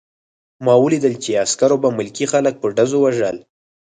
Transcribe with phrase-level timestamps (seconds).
[0.65, 3.37] ما ولیدل چې عسکرو به ملکي خلک په ډزو وژل